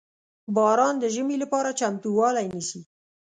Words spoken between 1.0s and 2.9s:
ژمي لپاره چمتووالی نیسي.